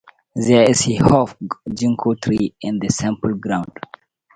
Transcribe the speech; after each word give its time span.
There 0.35 0.67
is 0.67 0.81
a 0.87 0.93
huge 0.93 1.35
Ginkgo 1.69 2.19
tree 2.19 2.55
in 2.59 2.79
the 2.79 2.87
temple 2.87 3.35
grounds. 3.35 3.69